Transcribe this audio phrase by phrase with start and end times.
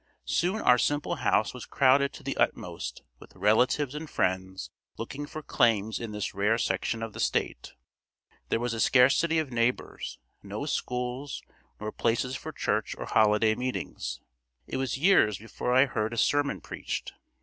[0.25, 5.43] Soon our simple house was crowded to the utmost with relatives and friends looking for
[5.43, 7.73] claims in this rare section of the state.
[8.49, 11.43] There was a scarcity of neighbors, no schools
[11.79, 14.21] nor places for church or holiday meetings.
[14.65, 17.13] It was years before I heard a sermon preached.